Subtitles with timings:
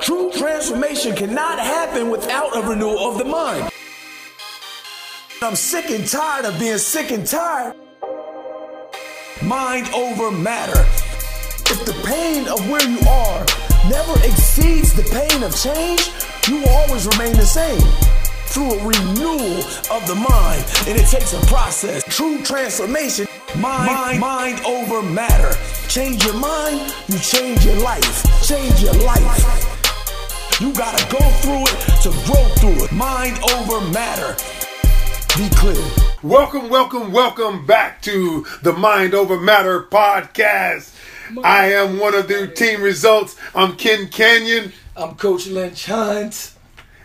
[0.00, 3.70] True transformation cannot happen without a renewal of the mind.
[5.42, 7.74] I'm sick and tired of being sick and tired.
[9.42, 10.80] Mind over matter.
[11.68, 13.44] If the pain of where you are
[13.88, 16.10] never exceeds the pain of change,
[16.48, 17.80] you will always remain the same
[18.48, 19.58] through a renewal
[19.90, 20.64] of the mind.
[20.86, 22.04] And it takes a process.
[22.04, 23.26] True transformation,
[23.58, 25.56] mind, mind, mind over matter.
[25.88, 28.46] Change your mind, you change your life.
[28.46, 29.65] Change your life.
[30.58, 32.90] You gotta go through it to grow through it.
[32.90, 34.34] Mind over matter.
[35.36, 35.84] Be clear.
[36.22, 40.94] Welcome, welcome, welcome back to the Mind Over Matter podcast.
[41.44, 43.36] I am one of the team results.
[43.54, 44.72] I'm Ken Canion.
[44.96, 46.54] I'm Coach Lynch Hunt.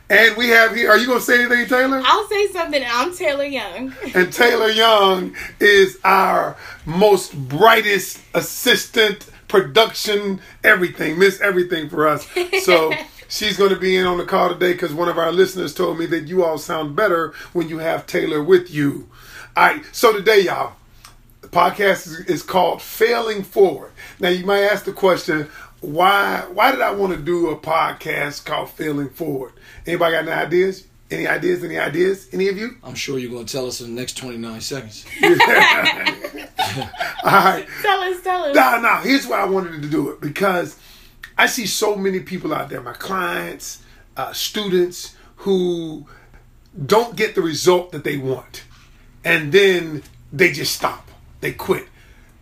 [0.09, 2.01] And we have here, are you going to say anything, Taylor?
[2.05, 2.81] I'll say something.
[2.87, 3.93] I'm Taylor Young.
[4.15, 12.25] And Taylor Young is our most brightest assistant, production, everything, Miss Everything for us.
[12.63, 12.93] So
[13.31, 15.97] she's going to be in on the call today because one of our listeners told
[15.97, 19.09] me that you all sound better when you have Taylor with you.
[19.55, 20.73] All right, so today, y'all,
[21.41, 23.91] the podcast is, is called Failing Forward.
[24.19, 28.45] Now, you might ask the question, why why did I want to do a podcast
[28.45, 29.53] called Failing Forward?
[29.87, 30.85] Anybody got any ideas?
[31.09, 31.63] Any ideas?
[31.63, 32.29] Any ideas?
[32.31, 32.77] Any of you?
[32.83, 35.05] I'm sure you're going to tell us in the next 29 seconds.
[35.23, 35.27] All
[37.25, 37.65] right.
[37.81, 38.55] Tell us, tell us.
[38.55, 38.95] No, no.
[38.97, 40.77] Here's why I wanted to do it because
[41.41, 43.81] I see so many people out there, my clients,
[44.15, 46.05] uh, students, who
[46.85, 48.63] don't get the result that they want,
[49.25, 51.09] and then they just stop.
[51.39, 51.87] They quit.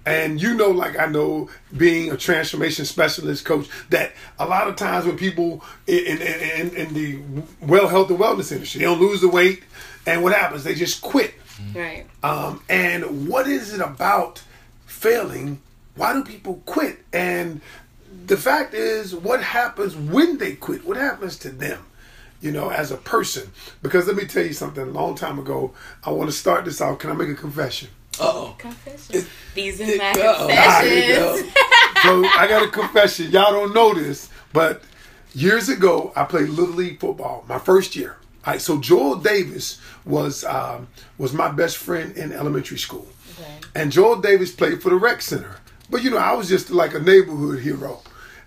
[0.06, 4.75] And you know, like I know, being a transformation specialist coach, that a lot of
[4.75, 7.19] times when people in, in, in, in the
[7.61, 9.63] well health and wellness industry, they don't lose the weight,
[10.06, 10.66] and what happens?
[10.66, 11.36] They just quit.
[11.73, 12.06] Right.
[12.22, 14.44] Um, and what is it about
[14.88, 15.61] failing?
[15.95, 17.00] Why do people quit?
[17.13, 17.61] And
[18.30, 20.85] the fact is, what happens when they quit?
[20.85, 21.85] What happens to them?
[22.41, 23.52] You know, as a person.
[23.81, 24.81] Because let me tell you something.
[24.84, 25.73] A long time ago,
[26.06, 27.00] I want to start this out.
[27.00, 27.89] Can I make a confession?
[28.19, 28.56] Uh-oh.
[28.57, 29.28] Confessions.
[29.53, 30.47] These are my Uh-oh.
[30.47, 31.35] Here we go.
[31.38, 31.53] confessions.
[32.03, 33.31] so I got a confession.
[33.31, 34.84] Y'all don't know this, but
[35.34, 37.44] years ago I played little league football.
[37.50, 38.16] My first year.
[38.45, 40.88] All right, so Joel Davis was um,
[41.18, 43.06] was my best friend in elementary school,
[43.38, 43.51] Okay.
[43.75, 45.57] and Joel Davis played for the rec center.
[45.89, 48.01] But you know, I was just like a neighborhood hero,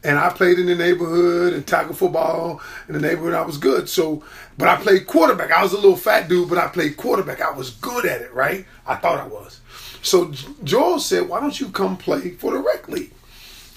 [0.04, 3.34] and I played in the neighborhood and tackle football in the neighborhood.
[3.34, 3.88] I was good.
[3.88, 4.22] So,
[4.58, 5.50] but I played quarterback.
[5.52, 7.40] I was a little fat dude, but I played quarterback.
[7.40, 8.66] I was good at it, right?
[8.86, 9.60] I thought I was.
[10.02, 10.32] So
[10.64, 13.12] Joel said, "Why don't you come play for the rec league?"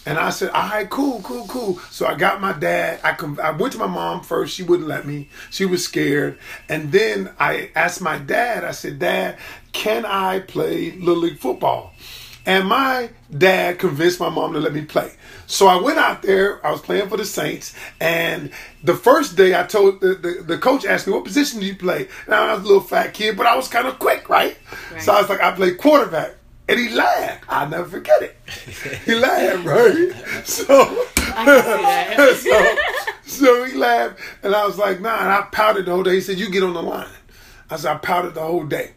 [0.07, 1.79] And I said, all right, cool, cool, cool.
[1.89, 2.99] So I got my dad.
[3.03, 4.53] I com- I went to my mom first.
[4.55, 5.29] She wouldn't let me.
[5.49, 6.37] She was scared.
[6.69, 9.37] And then I asked my dad, I said, Dad,
[9.71, 11.93] can I play Little League football?
[12.45, 15.11] And my dad convinced my mom to let me play.
[15.47, 16.65] So I went out there.
[16.65, 17.73] I was playing for the Saints.
[17.99, 18.51] And
[18.83, 21.75] the first day I told the, the, the coach asked me, what position do you
[21.75, 22.07] play?
[22.25, 24.57] And I was a little fat kid, but I was kind of quick, right?
[24.99, 26.35] So I was like, I play quarterback.
[26.67, 27.45] And he laughed.
[27.47, 28.37] I'll never forget it.
[29.05, 30.11] He laughed, right?
[30.45, 31.05] So,
[32.35, 32.75] so,
[33.23, 35.19] so he laughed, and I was like, nah.
[35.19, 36.15] And I pouted the whole day.
[36.15, 37.07] He said, you get on the line.
[37.69, 38.93] I said, I pouted the whole day.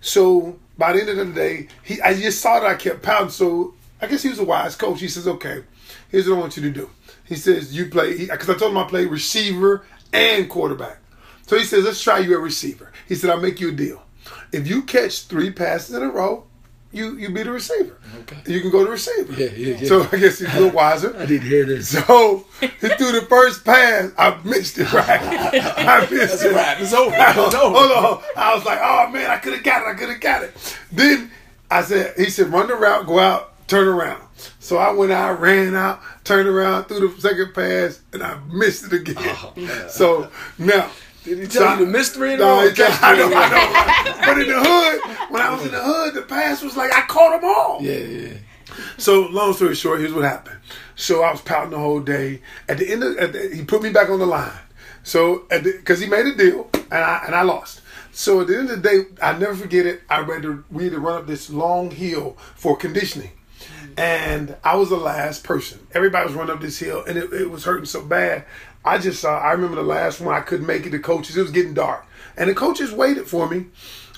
[0.00, 3.30] So by the end of the day, he I just saw that I kept pouting.
[3.30, 4.98] So I guess he was a wise coach.
[5.00, 5.62] He says, okay,
[6.08, 6.90] here's what I want you to do.
[7.24, 10.98] He says, you play, because I told him I play receiver and quarterback.
[11.46, 12.90] So he says, let's try you at receiver.
[13.06, 14.02] He said, I'll make you a deal.
[14.50, 16.46] If you catch three passes in a row,
[16.92, 17.96] you you be the receiver.
[18.20, 18.36] Okay.
[18.52, 19.32] You can go to receiver.
[19.32, 19.88] Yeah, yeah, yeah.
[19.88, 21.16] So I guess he's a little wiser.
[21.16, 21.88] I didn't hear this.
[21.88, 24.12] So he threw the first pass.
[24.18, 25.08] I missed it right.
[25.20, 26.82] I missed That's it.
[26.82, 27.14] It's over.
[27.14, 27.76] Hold It's over.
[27.76, 28.22] on.
[28.36, 29.88] I was like, oh man, I could have got it.
[29.88, 30.78] I could have got it.
[30.92, 31.30] Then
[31.70, 34.22] I said, he said, run the route, go out, turn around.
[34.60, 38.84] So I went out, ran out, turned around, threw the second pass, and I missed
[38.84, 39.16] it again.
[39.18, 40.90] Oh, so now.
[41.24, 44.26] Did he tell you the mystery in No, told- I know, I know.
[44.26, 47.02] But in the hood, when I was in the hood, the pass was like I
[47.02, 47.78] caught them all.
[47.80, 48.34] Yeah, yeah.
[48.98, 50.58] So long story short, here's what happened.
[50.96, 52.40] So I was pouting the whole day.
[52.68, 54.50] At the end of, at the, he put me back on the line.
[55.04, 57.80] So because he made a deal and I and I lost.
[58.12, 60.02] So at the end of the day, I never forget it.
[60.10, 63.30] I read to, we had to run up this long hill for conditioning,
[63.96, 65.86] and I was the last person.
[65.94, 68.44] Everybody was running up this hill, and it, it was hurting so bad.
[68.84, 69.38] I just saw.
[69.38, 70.34] I remember the last one.
[70.34, 70.90] I couldn't make it.
[70.90, 71.36] to coaches.
[71.36, 72.06] It was getting dark,
[72.36, 73.66] and the coaches waited for me,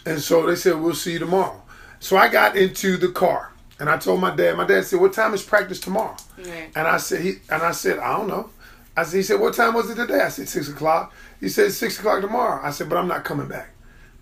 [0.07, 1.63] and so they said, "We'll see you tomorrow."
[2.01, 4.57] So I got into the car, and I told my dad.
[4.57, 6.71] My dad said, "What time is practice tomorrow?" Right.
[6.75, 8.51] And I said, "He," and I said, "I don't know."
[8.97, 11.73] I said, "He said, what time was it today?" I said, six o'clock." He said,
[11.73, 13.71] six o'clock tomorrow." I said, "But I'm not coming back."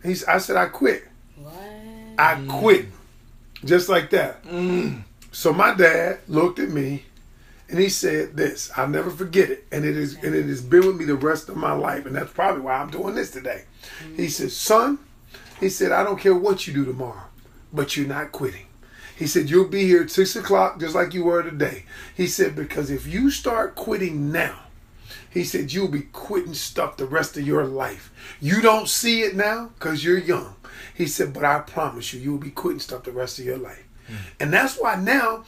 [0.02, 1.04] He, I said, "I quit.
[1.36, 1.54] What?
[2.18, 2.86] I quit."
[3.64, 4.42] Just like that.
[4.44, 5.04] Mm.
[5.30, 7.04] So my dad looked at me
[7.72, 8.70] and he said this.
[8.76, 11.48] I'll never forget it, and it is and it has been with me the rest
[11.48, 13.64] of my life, and that's probably why I'm doing this today.
[14.04, 14.16] Mm-hmm.
[14.16, 14.98] He said, "Son,"
[15.58, 17.24] he said, "I don't care what you do tomorrow,
[17.72, 18.66] but you're not quitting."
[19.16, 21.84] He said, You'll be here at six o'clock just like you were today.
[22.16, 24.58] He said, Because if you start quitting now,
[25.30, 28.12] he said, You'll be quitting stuff the rest of your life.
[28.40, 30.56] You don't see it now because you're young.
[30.94, 33.84] He said, But I promise you, you'll be quitting stuff the rest of your life.
[34.08, 34.16] Mm.
[34.40, 35.44] And that's why now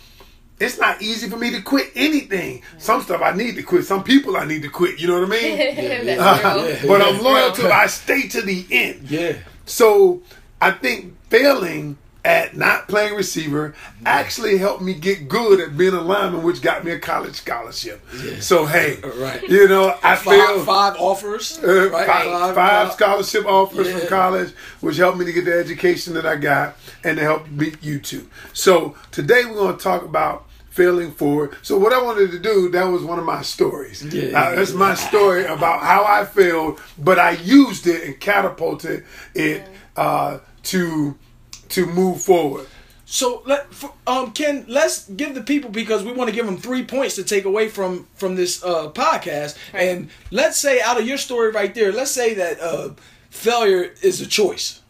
[0.60, 2.62] it's not easy for me to quit anything.
[2.78, 3.84] Some stuff I need to quit.
[3.84, 5.00] Some people I need to quit.
[5.00, 6.06] You know what I mean?
[6.06, 6.88] That's real.
[6.88, 7.52] but I'm loyal Real.
[7.56, 9.10] to I stay to the end.
[9.10, 9.36] Yeah.
[9.66, 10.22] So
[10.60, 13.74] I think failing at not playing receiver
[14.06, 18.00] actually helped me get good at being a lineman, which got me a college scholarship.
[18.40, 19.42] So hey, Right.
[19.48, 20.66] you know I Five, failed.
[20.66, 21.60] five offers.
[21.62, 22.06] Uh, right?
[22.06, 23.98] five, five scholarship offers Yeah.
[23.98, 24.50] from college,
[24.80, 27.98] which helped me to get the education that I got and to help beat you
[27.98, 28.28] two.
[28.54, 31.54] So today we're going to talk about failing forward.
[31.62, 34.02] So what I wanted to do, that was one of my stories.
[34.02, 34.36] Yeah.
[34.40, 39.04] Uh, that's my story about how I failed, but I used it and catapulted
[39.34, 41.14] it uh, to
[41.74, 42.66] to move forward.
[43.06, 46.56] So let for, um Ken, let's give the people because we want to give them
[46.56, 49.58] three points to take away from from this uh podcast.
[49.72, 52.90] And let's say out of your story right there, let's say that uh
[53.30, 54.80] failure is a choice.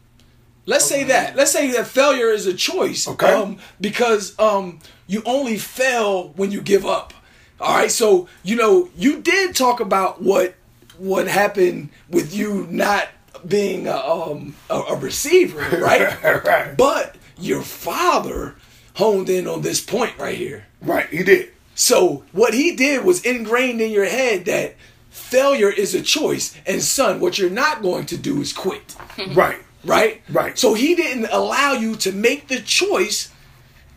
[0.67, 1.37] Let's say that.
[1.37, 3.09] Let's say that failure is a choice.
[3.09, 3.33] Okay.
[3.33, 7.13] Um, because um you only fail when you give up.
[7.61, 7.91] All right.
[7.91, 10.55] So you know you did talk about what
[10.99, 13.09] what happened with you not
[13.47, 16.23] being a, um a, a receiver, right?
[16.23, 16.77] right.
[16.77, 18.55] But your father
[18.95, 20.67] honed in on this point right here.
[20.81, 21.51] Right, he did.
[21.75, 24.77] So what he did was ingrained in your head that
[25.11, 28.97] failure is a choice, and son, what you're not going to do is quit.
[29.35, 29.59] Right.
[29.85, 30.23] Right?
[30.31, 30.59] Right.
[30.59, 33.31] So he didn't allow you to make the choice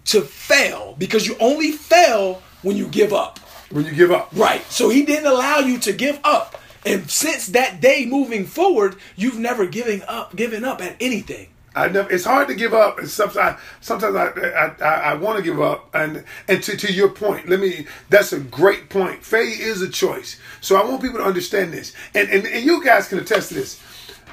[0.05, 3.39] to fail because you only fail when you give up.
[3.69, 4.29] When you give up.
[4.33, 4.63] Right.
[4.69, 6.56] So he didn't allow you to give up.
[6.87, 11.49] And since that day moving forward, you've never given up given up at anything.
[11.75, 12.09] I never.
[12.09, 15.61] It's hard to give up, and sometimes, sometimes I, I, I, I want to give
[15.61, 15.93] up.
[15.93, 17.87] And and to, to your point, let me.
[18.09, 19.23] That's a great point.
[19.23, 20.39] Failure is a choice.
[20.61, 23.55] So I want people to understand this, and and, and you guys can attest to
[23.55, 23.81] this.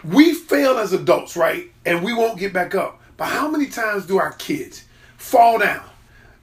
[0.05, 1.71] We fail as adults, right?
[1.85, 3.01] And we won't get back up.
[3.17, 4.85] But how many times do our kids
[5.17, 5.85] fall down?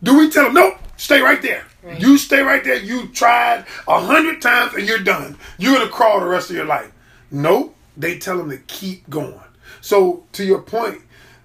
[0.04, 1.64] Do we tell them, nope, stay right there?
[1.98, 2.78] You stay right there.
[2.78, 5.38] You tried a hundred times and you're done.
[5.58, 6.92] You're gonna crawl the rest of your life.
[7.32, 7.76] Nope.
[7.98, 9.40] They tell them to keep going.
[9.82, 11.02] So to your point,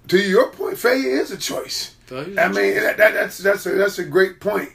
[0.09, 1.95] to your point, failure is a choice.
[2.07, 4.71] Failure is I a mean, that, that, that's that's a, that's a great point.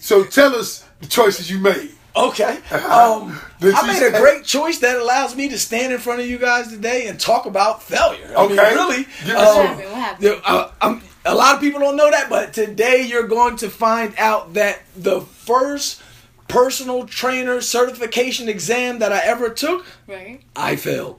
[0.00, 1.90] So tell us the choices you made.
[2.16, 2.58] Okay.
[2.70, 6.38] Um, I made a great choice that allows me to stand in front of you
[6.38, 8.32] guys today and talk about failure.
[8.36, 8.74] I mean, Okay.
[8.74, 8.96] really.
[8.96, 9.90] Um, What happened?
[9.90, 10.40] What happened?
[10.44, 14.14] uh, I'm- a lot of people don't know that, but today you're going to find
[14.18, 16.02] out that the first
[16.48, 20.40] personal trainer certification exam that I ever took, Right.
[20.54, 21.18] I failed.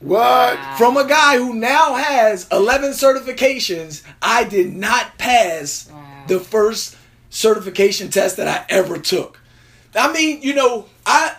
[0.00, 0.58] What?
[0.78, 6.24] From a guy who now has 11 certifications, I did not pass Wow.
[6.28, 6.96] the first
[7.30, 9.40] certification test that I ever took.
[9.94, 11.34] I mean, you know, I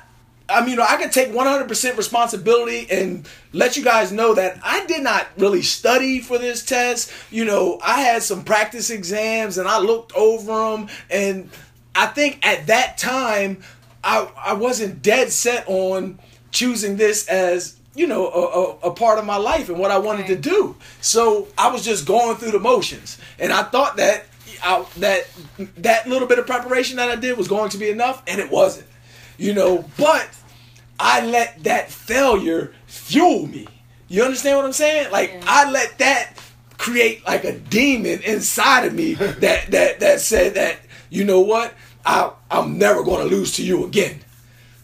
[0.49, 5.03] I mean, I can take 100% responsibility and let you guys know that I did
[5.03, 7.11] not really study for this test.
[7.31, 11.49] You know, I had some practice exams and I looked over them and
[11.95, 13.61] I think at that time
[14.03, 16.19] I I wasn't dead set on
[16.51, 19.97] choosing this as you know a, a, a part of my life and what I
[19.97, 20.75] wanted to do.
[21.01, 24.25] So I was just going through the motions, and I thought that
[24.63, 25.27] I, that
[25.77, 28.49] that little bit of preparation that I did was going to be enough, and it
[28.49, 28.87] wasn't.
[29.37, 30.29] You know, but
[30.99, 33.68] I let that failure fuel me.
[34.07, 35.11] You understand what I'm saying?
[35.11, 35.41] Like Yeah.
[35.47, 36.33] I let that
[36.77, 40.77] create like a demon inside of me that that that said that
[41.09, 41.73] you know what
[42.06, 44.19] I I'm never going to lose to you again.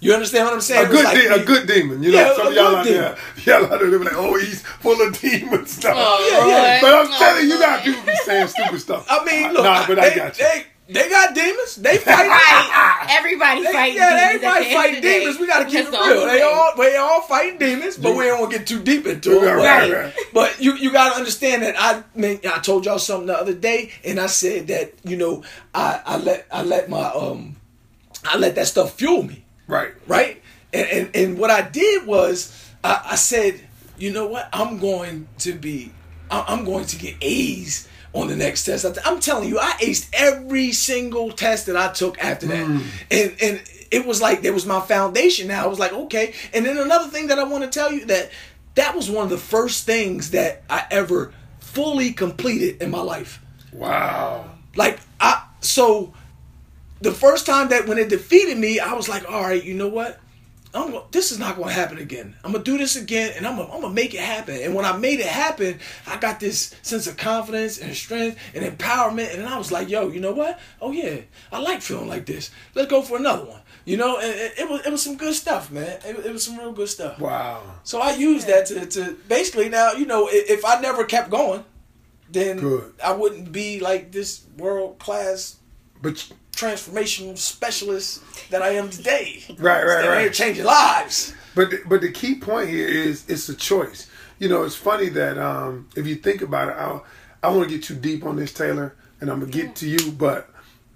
[0.01, 0.85] You understand what I'm saying?
[0.85, 2.03] A good, like de- a good demon.
[2.03, 3.01] You know, Yeah, some a of y'all good out demon.
[3.01, 3.17] there,
[3.61, 5.95] y'all out there, they be like, oh, he's full of demon stuff.
[5.97, 6.81] Oh, Yeah, yeah.
[6.81, 7.83] But I'm Oh, telling you, you got Lord.
[7.85, 9.07] people be saying stupid stuff.
[9.09, 10.45] I mean, look, nah, but they, I got you.
[10.45, 11.75] They, they got demons.
[11.77, 12.27] They fight.
[12.27, 13.07] Right.
[13.09, 14.21] Everybody They, fighting yeah, demons.
[14.21, 15.19] at everybody the end fighting of the day.
[15.19, 15.39] demons.
[15.39, 16.25] We gotta keep That's it the real.
[16.27, 19.31] They all they all fighting demons, but we don't want to get too deep into
[19.31, 19.45] it.
[19.45, 20.13] Right, But, right, right.
[20.33, 23.91] but you you gotta understand that I mean I told y'all something the other day,
[24.03, 27.55] and I said that you know I I let I let my um
[28.23, 29.93] I let that stuff fuel me Right.
[30.07, 30.41] right?
[30.73, 33.59] And and, and what I did was I, I said,
[33.97, 34.47] you know what?
[34.53, 35.91] I'm going to be,
[36.29, 38.85] I- I'm going to get A's on the next test.
[39.05, 42.83] I'm telling you, I aced every single test that I took after that, mm.
[43.11, 45.49] and and it was like there was my foundation.
[45.49, 46.33] Now I was like, okay.
[46.53, 48.31] And then another thing that I want to tell you that
[48.75, 53.41] that was one of the first things that I ever fully completed in my life.
[53.73, 54.49] Wow.
[54.75, 56.13] Like I so
[57.01, 59.89] the first time that when it defeated me, I was like, all right, you know
[59.89, 60.19] what?
[60.75, 62.35] I'm this is not going to happen again.
[62.43, 64.59] I'm gonna do this again, and I'm gonna, make it happen.
[64.61, 68.65] And when I made it happen, I got this sense of confidence and strength and
[68.65, 69.33] empowerment.
[69.33, 70.59] And I was like, yo, you know what?
[70.81, 72.51] Oh yeah, I like feeling like this.
[72.73, 73.61] Let's go for another one.
[73.85, 75.99] You know, and it, it was it was some good stuff, man.
[76.05, 77.19] It, it was some real good stuff.
[77.19, 77.61] Wow.
[77.83, 81.63] So I used that to, to basically now, you know, if I never kept going,
[82.29, 82.93] then Good.
[83.03, 85.57] I wouldn't be like this world class
[86.01, 89.43] But transformational specialist that I am today.
[89.59, 90.21] Right, right, Still right.
[90.21, 91.33] here changing lives.
[91.53, 94.09] But the, but the key point here is it's a choice.
[94.39, 96.99] You know, it's funny that um, if you think about it, I
[97.43, 100.11] I want to get too deep on this, Taylor, and I'm gonna get to you.
[100.11, 100.49] But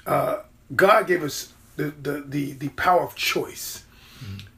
[0.06, 0.40] uh,
[0.76, 3.86] God gave us the the the, the power of choice,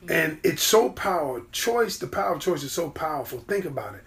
[0.09, 1.97] and it's so power choice.
[1.97, 3.39] The power of choice is so powerful.
[3.39, 4.03] Think about it.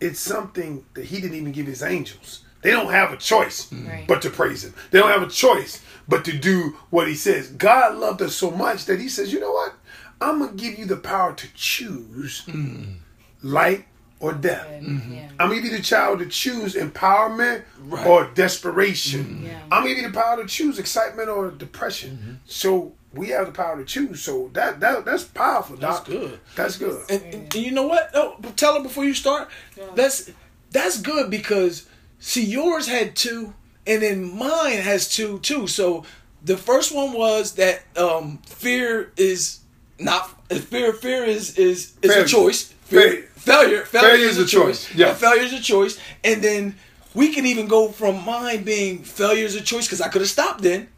[0.00, 2.44] It's something that He didn't even give His angels.
[2.68, 3.88] They don't have a choice mm.
[3.88, 4.06] Right.
[4.06, 4.74] but to praise Him.
[4.90, 7.48] They don't have a choice but to do what He says.
[7.48, 9.72] God loved us so much that He says, you know what?
[10.20, 12.96] I'm gonna give you the power to choose mm.
[13.42, 13.86] light
[14.20, 14.66] or death.
[14.82, 15.14] Mm-hmm.
[15.14, 15.28] Yeah.
[15.38, 18.06] I'm gonna give you the child to choose empowerment Right.
[18.06, 19.24] or desperation.
[19.24, 19.46] Mm.
[19.46, 19.60] Yeah.
[19.72, 22.18] I'm gonna give you the power to choose excitement or depression.
[22.20, 22.32] Mm-hmm.
[22.44, 24.20] So we have the power to choose.
[24.22, 25.76] So that that that's powerful.
[25.76, 26.06] That's Doc.
[26.08, 26.40] good.
[26.54, 27.02] That's good.
[27.08, 28.10] And, and- and you know what?
[28.12, 29.48] Oh, tell her before you start.
[29.94, 30.30] That's
[30.70, 31.86] that's good because
[32.18, 33.54] see, yours had two,
[33.86, 35.66] and then mine has two too.
[35.66, 36.04] So
[36.44, 39.60] the first one was that um, fear is
[39.98, 40.92] not fear.
[40.92, 42.24] Fear is is is Failure.
[42.24, 42.62] a choice.
[42.84, 43.22] Fear, Failure.
[43.36, 43.84] failure.
[43.84, 44.94] Failure, Failure is a choice.
[44.94, 45.08] Yeah.
[45.10, 45.98] And failure is a choice.
[46.24, 46.74] And then
[47.14, 50.30] we can even go from mine being failure is a choice because I could have
[50.30, 50.88] stopped then,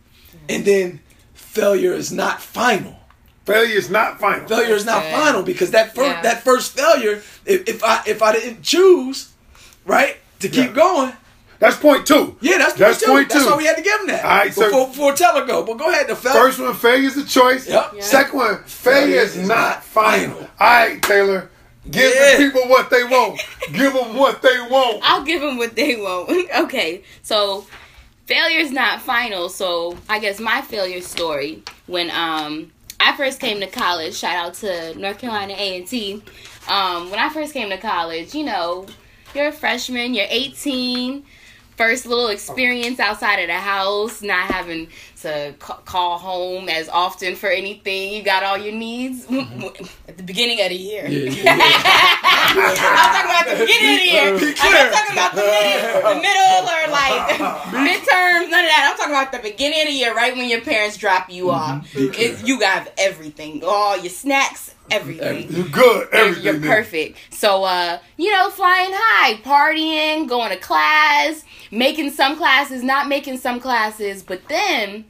[0.49, 1.00] and then
[1.35, 2.97] failure is not final
[3.47, 4.47] Failure is not final.
[4.47, 5.12] failure is not Good.
[5.12, 6.23] final because that first Yeah.
[6.23, 9.33] that first failure, if, if I if I didn't choose,
[9.85, 10.73] right, to keep Yeah.
[10.75, 11.13] going,
[11.59, 12.37] That's point two.
[12.41, 13.07] yeah, that's, that's point two.
[13.07, 13.39] point two.
[13.39, 14.25] That's why we had to give him that.
[14.25, 15.63] All right, so- before before Taylor go.
[15.63, 16.41] But go ahead, the failure.
[16.41, 17.69] First one, failure is a choice.
[17.69, 17.93] Yep.
[17.97, 18.03] Yeah.
[18.03, 20.39] Second one, failure is not final.
[20.39, 21.51] All right, Taylor.
[21.91, 22.37] Give Yeah.
[22.37, 23.41] the people what they want.
[23.73, 25.01] Give them what they want.
[25.03, 26.31] I'll give them what they want.
[26.65, 27.65] okay, so
[28.27, 29.49] failure is not final.
[29.49, 32.71] So I guess my failure story when um
[33.01, 34.15] I first came to college.
[34.15, 36.23] Shout out to North Carolina A and T.
[36.69, 38.85] Um, when I first came to college, you know,
[39.35, 41.25] you're a freshman, you're 18.
[41.77, 44.89] First little experience outside of the house, not having
[45.23, 48.13] to call home as often for anything.
[48.13, 49.85] You got all your needs mm-hmm.
[50.09, 51.07] at the beginning of the year.
[51.09, 51.59] Yeah, yeah, yeah.
[52.53, 54.57] I'm talking about the beginning of the year.
[54.61, 57.29] I'm not talking about the, mid, the middle or like
[57.73, 58.91] midterms, none of that.
[58.91, 61.89] I'm talking about the beginning of the year, right when your parents drop you off.
[61.95, 65.51] It, you got everything, all your snacks, everything.
[65.53, 66.09] You're good.
[66.13, 66.63] Everything.
[66.63, 67.19] You're perfect.
[67.35, 73.39] So, uh, you know, flying high, partying, going to class, making some classes, not making
[73.39, 74.23] some classes.
[74.23, 75.05] But then,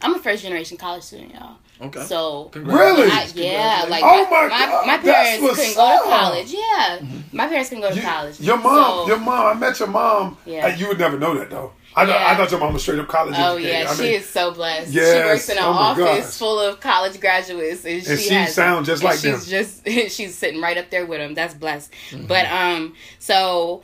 [0.00, 1.56] I'm a first generation college student, y'all.
[1.80, 2.04] Okay.
[2.04, 3.10] So, Really?
[3.10, 6.52] I, yeah, like Oh my my, God, my parents couldn't go to college.
[6.54, 7.00] Yeah,
[7.32, 8.40] my parents couldn't go to You- college.
[8.40, 9.46] Your mom, So- your mom.
[9.46, 10.38] I met your mom.
[10.46, 10.74] Yeah.
[10.76, 11.72] You would never know that though.
[11.96, 12.16] I know.
[12.16, 13.34] I thought your mom was straight up college.
[13.38, 13.72] Oh educated.
[13.84, 14.92] yeah, I she mean, is so blessed.
[14.92, 16.38] she works in an oh office gosh.
[16.38, 19.62] full of college graduates, and, And she, she has, sound just like she's them.
[19.62, 21.34] just she's sitting right up there with them.
[21.34, 21.92] That's blessed.
[22.10, 22.26] Mm-hmm.
[22.26, 23.82] But um, so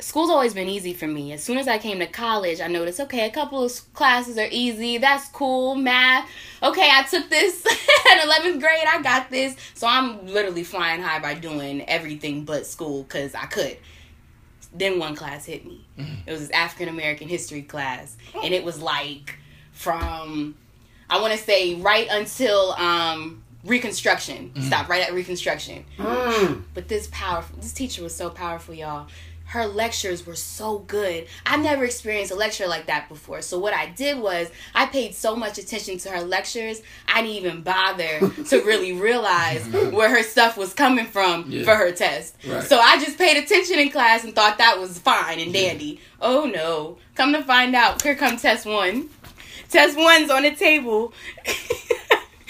[0.00, 1.32] school's always been easy for me.
[1.32, 4.48] As soon as I came to college, I noticed okay, a couple of classes are
[4.50, 4.98] easy.
[4.98, 5.76] That's cool.
[5.76, 6.28] Math.
[6.62, 7.64] Okay, I took this
[8.12, 8.84] in eleventh grade.
[8.88, 9.54] I got this.
[9.74, 13.78] So I'm literally flying high by doing everything but school because I could.
[14.72, 15.84] Then one class hit me.
[16.26, 19.36] It was this African American history class, and it was like
[19.72, 20.54] from
[21.08, 24.52] I want to say right until um Reconstruction.
[24.62, 25.84] Stop right at Reconstruction.
[25.98, 26.62] Mm.
[26.72, 29.06] But this powerful, this teacher was so powerful, y'all.
[29.50, 31.26] Her lectures were so good.
[31.44, 33.42] I've never experienced a lecture like that before.
[33.42, 37.36] So what I did was I paid so much attention to her lectures, I didn't
[37.36, 41.64] even bother to really realize where her stuff was coming from Yeah.
[41.64, 42.36] for her test.
[42.46, 42.62] Right.
[42.62, 46.00] So I just paid attention in class and thought that was fine and dandy.
[46.20, 46.98] Oh no.
[47.16, 49.08] Come to find out, here come test one.
[49.68, 51.12] Test one's on the table.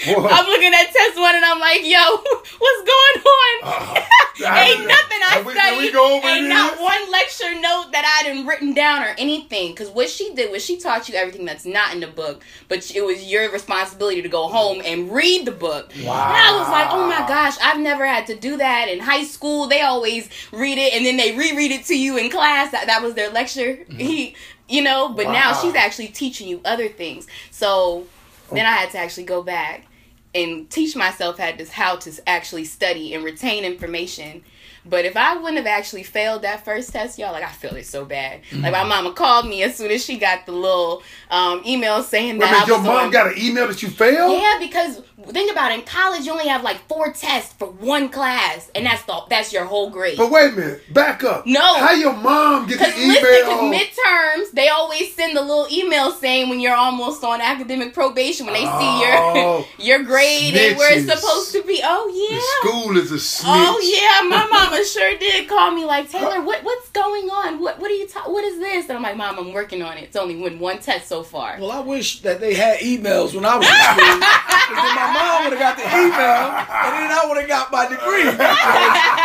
[0.07, 0.33] What?
[0.33, 1.99] I'm looking at test one and I'm like, yo,
[2.59, 3.63] what's going on?
[3.63, 5.93] Uh, ain't nothing I we- can we studied.
[5.93, 6.49] go over ain't this?
[6.81, 9.73] One lecture note that I didn't written down or anything.
[9.73, 12.91] Because what she did was she taught you everything that's not in the book, but
[12.95, 15.93] it was your responsibility to go home and read the book.
[16.03, 16.29] Wow.
[16.29, 19.25] And I was like, oh my gosh, I've never had to do that in high
[19.25, 19.67] school.
[19.67, 22.73] They always read it and then they reread it to you in class.
[22.73, 23.77] That that was their lecture.
[23.77, 23.99] Mm-hmm.
[24.11, 24.35] He,
[24.69, 27.27] you know, but now she's actually teaching you other things.
[27.51, 28.07] So
[28.51, 29.87] then I had to actually go back
[30.35, 34.43] and teach myself had this how to actually study and retain information.
[34.85, 37.87] But if I wouldn't have actually failed that first test, y'all, like I feel it
[37.87, 38.43] so bad.
[38.51, 38.63] Mm-hmm.
[38.63, 42.39] Like my mama called me as soon as she got the little um, email saying
[42.39, 44.41] Wait that your mom on- got an email that you failed?
[44.41, 45.81] yeah, because think about it.
[45.81, 49.53] In college, you only have like four tests for one class, and that's the that's
[49.53, 50.17] your whole grade.
[50.17, 51.47] But wait a minute, back up.
[51.47, 51.61] No.
[51.79, 53.21] How your mom get the email?
[53.21, 58.47] because midterms, they always send the little email saying when you're almost on academic probation
[58.47, 61.81] when they Oh, see your your grade and where it's supposed to be.
[61.85, 62.71] Oh the yeah.
[62.71, 63.47] school is a snitch.
[63.53, 66.41] Oh yeah, my mama sure did call me like Taylor.
[66.43, 67.61] What what's going on?
[67.61, 68.89] What what are you ta- What is this?
[68.89, 70.05] And I'm like, Mom, I'm working on it.
[70.05, 71.57] It's only win one test so far.
[71.61, 73.97] Well, I wish that they had emails when I was in school.
[73.97, 77.87] then my mom would have got the email, and then I would have got my
[77.89, 78.31] degree.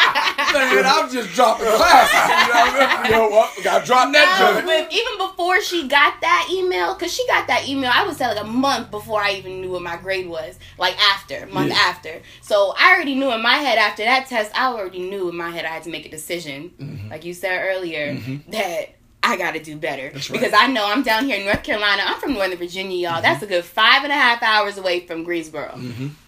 [0.54, 2.14] Man, I'm just dropping classes.
[2.14, 3.06] You know what I mean?
[3.06, 3.52] You know what?
[3.64, 7.48] Got to drop that No, but even before she got that email, because she got
[7.48, 10.28] that email, I would say like a month before I even knew what my grade
[10.28, 10.58] was.
[10.78, 11.76] Like after, month Yeah.
[11.78, 12.22] after.
[12.42, 15.50] So I already knew in my head after that test, I already knew in my
[15.52, 17.10] head I had to make a decision, Mm-hmm.
[17.10, 18.18] like you said earlier,
[18.50, 18.96] that
[19.28, 20.04] I got to do better.
[20.04, 20.14] right.
[20.16, 20.34] Mm-hmm.
[20.34, 22.04] Because I know I'm down here in North Carolina.
[22.06, 23.22] I'm from Northern Virginia, y'all.
[23.22, 25.78] That's a good five and a half hours away from Greensboro.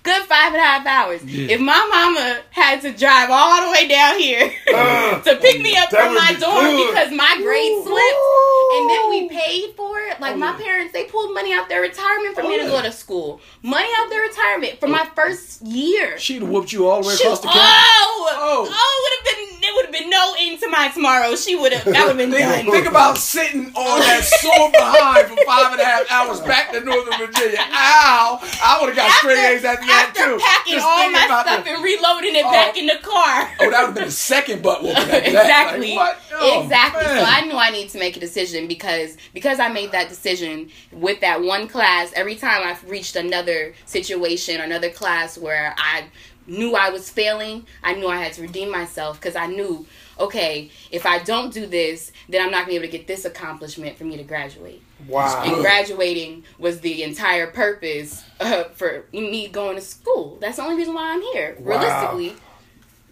[0.03, 1.23] Good five and a half hours.
[1.23, 1.55] Yeah.
[1.55, 5.75] If my mama had to drive all the way down here Uh, to pick me
[5.77, 6.89] up from my be dorm good.
[6.93, 7.83] because my grade Ooh.
[7.83, 10.19] slipped and then we paid for it.
[10.19, 12.69] Like Oh, my parents, they pulled money out their retirement for Oh, me to yeah.
[12.69, 13.41] go to school.
[13.63, 16.17] Money out their retirement for my first year.
[16.17, 17.23] She'd have whooped you all the way Shoot.
[17.25, 17.61] across the country.
[17.63, 18.75] Oh, campus.
[18.77, 19.57] oh, it would have been.
[19.67, 21.35] It would have been no end to my tomorrow.
[21.35, 21.83] She would have.
[21.85, 22.65] That would have been done.
[22.87, 26.79] Think about sitting on that sore behind for five and a half hours back to
[26.81, 27.59] Northern Virginia.
[27.59, 28.39] Ow!
[28.63, 30.39] I would have got straight A's after that after too.
[30.39, 32.51] packing Just all my stuff the- and reloading it Oh.
[32.51, 33.51] back in the car.
[33.59, 34.97] Oh, that would have been the second butt whooping.
[34.97, 35.27] after that.
[35.27, 35.95] exactly.
[35.95, 36.17] Like?
[36.33, 37.03] Oh, exactly.
[37.05, 37.17] man.
[37.17, 40.69] So I knew I needed to make a decision because because I made that decision
[40.91, 42.11] with that one class.
[42.15, 46.05] Every time I've reached another situation, another class where I
[46.45, 49.85] knew I was failing, I knew I had to redeem myself because I knew,
[50.19, 53.25] okay, if I don't do this, then I'm not gonna be able to get this
[53.25, 54.81] accomplishment for me to graduate.
[55.07, 55.43] wow.
[55.45, 60.37] And graduating was the entire purpose uh, for me going to school.
[60.41, 61.55] That's the only reason why I'm here.
[61.59, 61.79] Wow.
[61.79, 62.35] Realistically,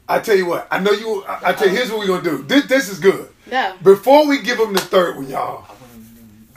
[0.07, 1.23] I tell you what, I know you.
[1.23, 2.43] I, I tell you, here's what we're gonna do.
[2.43, 3.29] This, this is good.
[3.49, 3.75] yeah.
[3.81, 5.65] Before we give them the third one, y'all.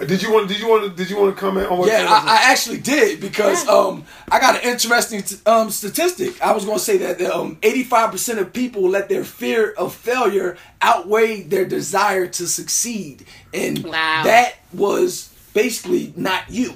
[0.06, 0.46] Did you want?
[0.48, 0.84] Did you want?
[0.84, 1.88] to Did you want to comment on what?
[1.88, 6.40] Yeah, I, I actually did because um, I got an interesting um, statistic.
[6.40, 10.56] I was going to say that um, 85% of people let their fear of failure
[10.80, 13.26] outweigh their desire to succeed.
[13.52, 14.22] And Wow.
[14.24, 16.74] that was basically not you.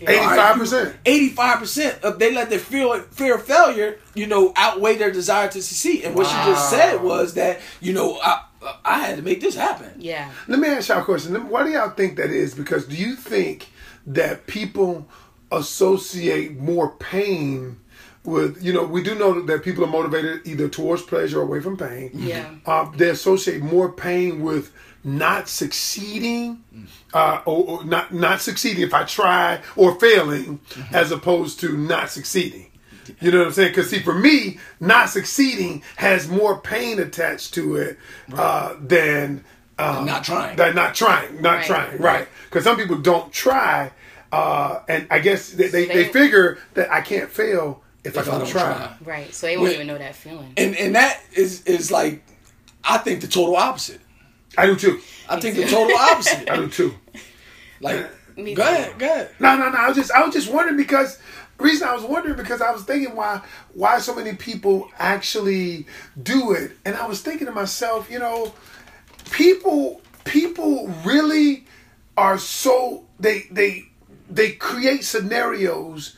[0.00, 0.94] Eighty-five percent.
[1.04, 5.62] 85% of they let their fear, fear of failure, you know, outweigh their desire to
[5.62, 6.04] succeed.
[6.04, 8.44] And what she just said was that, you know, I,
[8.84, 9.92] I had to make this happen.
[9.98, 10.30] Yeah.
[10.48, 11.34] Let me ask y'all a question.
[11.48, 12.54] Why do y'all think that is?
[12.54, 13.68] Because do you think
[14.06, 15.06] that people
[15.50, 17.78] associate more pain
[18.24, 21.60] with, you know, we do know that people are motivated either towards pleasure or away
[21.60, 22.10] from pain.
[22.12, 22.54] Yeah.
[22.66, 24.72] Uh, they associate more pain with
[25.04, 26.62] not succeeding,
[27.14, 30.60] uh, or, or not not succeeding if I try, or failing,
[30.92, 32.67] as opposed to not succeeding.
[33.20, 33.70] You know what I'm saying?
[33.70, 37.98] Because see, for me, not succeeding has more pain attached to it
[38.34, 39.44] uh, than
[39.78, 40.56] um, not trying.
[40.56, 41.66] Than not trying, not Right.
[41.66, 42.28] trying, right?
[42.44, 43.92] Because some people don't try,
[44.32, 48.22] uh, and I guess they, they, they They- figure that I can't fail if, I,
[48.24, 48.62] don't try.
[48.74, 48.96] try.
[49.04, 49.34] Right.
[49.34, 49.74] So they won't Wait.
[49.74, 50.52] even know that feeling.
[50.56, 52.22] And and that is is like
[52.84, 54.00] I think the total opposite.
[54.56, 55.00] I do too.
[55.28, 56.48] I think the total opposite.
[56.50, 56.94] I do too.
[57.80, 58.68] Like Me go too.
[58.68, 59.30] ahead, go ahead.
[59.38, 59.76] No, no, no.
[59.78, 61.18] I was just, I was just wondering because the
[61.58, 63.42] reason I was wondering because I was thinking why,
[63.74, 65.86] why so many people actually
[66.22, 68.54] do it, and I was thinking to myself, you know,
[69.30, 71.64] people, people really
[72.16, 73.84] are so they they
[74.28, 76.16] they create scenarios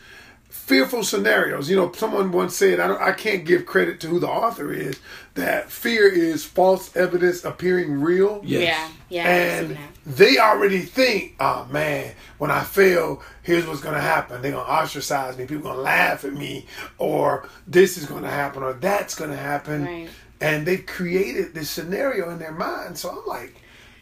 [0.71, 1.69] fearful scenarios.
[1.69, 4.73] You know, someone once said, I, don't, I can't give credit to who the author
[4.73, 5.01] is,
[5.35, 8.41] that fear is false evidence appearing real.
[8.45, 8.63] Yes.
[8.63, 8.89] Yeah.
[9.09, 9.23] Yeah.
[9.23, 9.90] I've And seen that.
[10.07, 14.41] They already think, oh man, when I fail, here's what's gonna happen.
[14.43, 16.67] They're gonna ostracize me, people gonna laugh at me,
[16.99, 19.85] or this is gonna happen, or that's gonna happen.
[19.85, 20.09] Right.
[20.41, 22.97] And they've created this scenario in their mind.
[22.97, 23.55] So I'm like,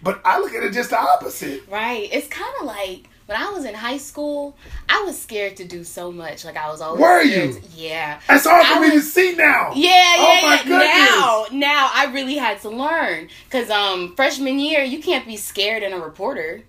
[0.02, 1.66] but I look at it just the opposite.
[1.68, 2.08] Right.
[2.12, 4.56] It's kind of like when I was in high school,
[4.88, 6.46] I was scared to do so much.
[6.46, 7.52] Like I was always Were you?
[7.52, 8.20] to- yeah.
[8.26, 9.72] That's hard for me to see now.
[9.74, 10.62] Yeah, yeah, Oh my yeah.
[10.64, 10.88] goodness.
[10.88, 15.82] Now, now I really had to learn because um freshman year you can't be scared
[15.82, 16.62] in a reporter.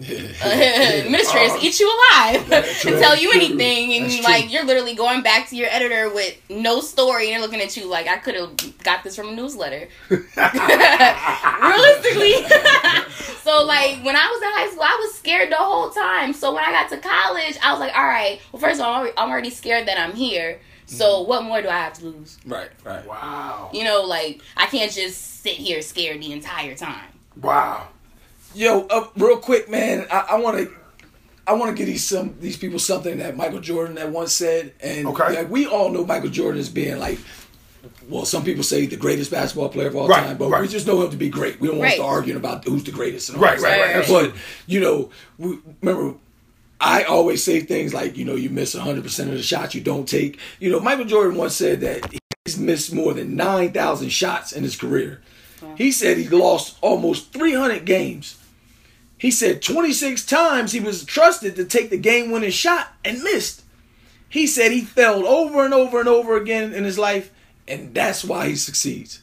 [0.42, 2.46] Administrators eat you alive
[2.80, 2.92] true.
[2.92, 3.40] and tell you True.
[3.40, 4.24] anything, and That's true.
[4.24, 7.76] like you're literally going back to your editor with no story, and they're looking at
[7.76, 9.88] you like I could have got this from a newsletter.
[10.08, 12.34] Realistically,
[13.42, 16.32] so like when I was in high school, I was scared the whole time.
[16.32, 18.92] So when I got to college, I was like, all right, well, first of all,
[18.94, 20.60] I'm already- I'm already scared that I'm here.
[20.86, 21.28] So mm-hmm.
[21.28, 22.38] what more do I have to lose?
[22.46, 23.06] Right, right.
[23.06, 23.70] Wow.
[23.72, 27.06] You know, like I can't just sit here scared the entire time.
[27.40, 27.88] Wow.
[28.54, 30.06] Yo, uh, real quick, man.
[30.10, 30.70] I want to,
[31.46, 34.72] I want to give these some these people something that Michael Jordan that once said,
[34.80, 35.34] and Okay.
[35.36, 37.18] like, we all know Michael Jordan as being like,
[38.08, 40.60] well, some people say the greatest basketball player of all Right, time, but right.
[40.62, 41.60] we just know him to be great.
[41.60, 41.96] We don't want Right.
[41.96, 43.28] to start arguing about who's the greatest.
[43.30, 43.96] And all Right, right, right.
[43.96, 44.08] Right.
[44.08, 44.32] But
[44.66, 46.16] you know, we, remember.
[46.82, 50.08] I always say things like, you know, you miss 100% of the shots you don't
[50.08, 50.38] take.
[50.60, 52.10] You know, Michael Jordan once said that
[52.46, 55.20] he's missed more than 9,000 shots in his career.
[55.76, 58.38] He said he lost almost 300 games.
[59.20, 63.62] He said 26 times he was trusted to take the game winning shot and missed.
[64.30, 67.30] He said he failed over and over and over again in his life,
[67.68, 69.20] and that's why he succeeds.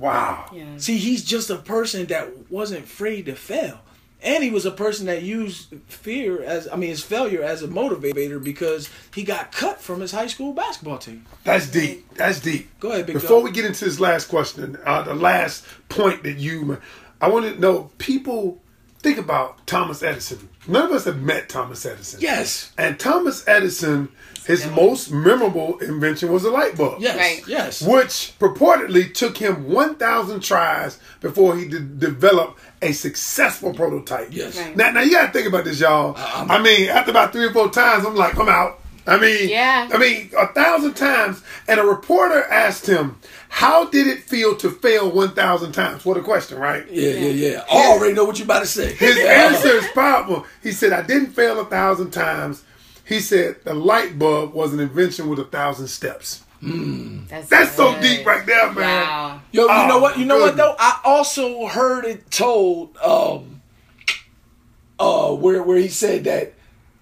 [0.00, 0.50] Wow.
[0.52, 0.78] Yeah.
[0.78, 3.78] See, he's just a person that wasn't afraid to fail.
[4.20, 7.68] And he was a person that used fear as, I mean, his failure as a
[7.68, 11.24] motivator because he got cut from his high school basketball team.
[11.44, 12.12] That's deep.
[12.14, 12.68] That's deep.
[12.80, 13.44] Go ahead, Big Before Dog.
[13.44, 16.80] we get into this last question, uh, the last point that you,
[17.20, 18.60] I want to know, people
[19.06, 20.48] think about Thomas Edison.
[20.66, 22.20] None of us have met Thomas Edison.
[22.20, 22.72] Yes.
[22.76, 24.08] And Thomas Edison,
[24.46, 27.00] his most memorable invention was a light bulb.
[27.00, 27.16] Yes.
[27.16, 27.42] Right.
[27.46, 27.82] Yes.
[27.82, 34.28] Which purportedly took him 1,000 tries before he did develop a successful prototype.
[34.32, 34.58] Yes.
[34.58, 34.76] Right.
[34.76, 36.16] Now, now you got to think about this, y'all.
[36.16, 38.80] I'm- I mean, after about three or four times, I'm like, I'm out.
[39.06, 39.88] I mean, Yeah.
[39.92, 41.42] I mean, a thousand times.
[41.68, 43.16] And a reporter asked him,
[43.48, 46.84] "How did it feel to fail 1,000 times?" What a question, right?
[46.90, 47.64] Yeah, yeah, yeah.
[47.70, 48.92] I already know what you're about to say.
[48.94, 50.44] His answer is powerful.
[50.62, 52.62] He said, "I didn't fail a thousand times."
[53.04, 58.00] He said, "The light bulb was an invention with a thousand steps." That's, That's so
[58.00, 59.06] deep right there, man.
[59.06, 59.40] Wow.
[59.52, 60.18] Yo, you Oh, know what?
[60.18, 60.74] You know what though?
[60.78, 63.60] I also heard it told um
[64.98, 66.54] uh where where he said that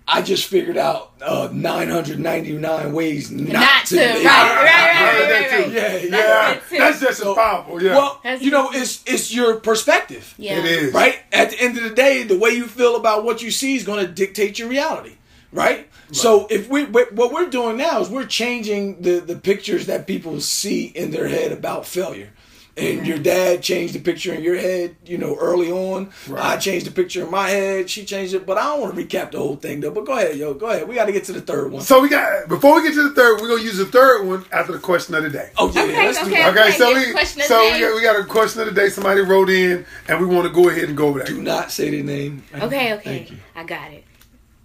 [0.07, 4.25] I just figured out uh 999 ways not, Not to to, live.
[4.25, 5.73] right, right, right, right, right, right.
[5.73, 6.09] Yeah, Yeah,
[6.55, 7.83] That's that's just as powerful.
[7.83, 10.35] Yeah, Well, That's- you know, it's it's your perspective.
[10.37, 10.59] Yeah.
[10.59, 10.93] it is.
[10.95, 11.21] Right?
[11.33, 13.85] At the end of the day, the way you feel about what you see is
[13.85, 15.15] going to dictate your reality.
[15.53, 15.89] Right?
[16.13, 20.07] So if we we- what we're doing now is we're changing the the pictures that
[20.07, 22.31] people see in their head about failure.
[22.77, 26.11] And your dad changed the picture in your head, you know, early on.
[26.37, 27.89] I changed the picture in my head.
[27.89, 29.93] She changed it, but I don't want to recap the whole thing though.
[29.93, 30.89] But go ahead, yo, go ahead.
[30.89, 31.83] We got to get to the third one.
[31.83, 34.45] So we got before we get to the third, we're gonna use the third one
[34.51, 35.51] after the question of the day.
[35.57, 36.43] oh yeah, Okay, let's do okay.
[36.43, 36.57] that.
[36.57, 38.89] Okay, so we so we got, we got a question of the day.
[38.89, 41.29] Somebody wrote in, and we want to go ahead and go over that.
[41.29, 42.43] Do not say the name.
[42.55, 43.19] Okay, okay.
[43.19, 43.37] Thank you.
[43.55, 44.05] I got it.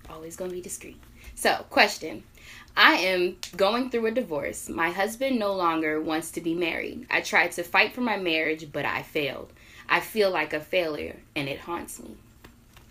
[0.10, 1.00] Always gonna be discreet.
[1.36, 2.24] So, question.
[2.80, 4.70] I am going through a divorce.
[4.70, 7.08] My husband no longer wants to be married.
[7.12, 9.52] I tried to fight for my marriage, but I failed.
[9.90, 12.16] I feel like a failure, and it haunts me.